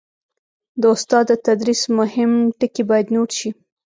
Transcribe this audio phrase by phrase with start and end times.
[0.81, 3.49] د استاد د تدریس مهم ټکي باید نوټ شي.